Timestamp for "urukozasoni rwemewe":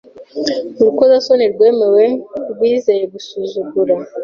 0.79-2.03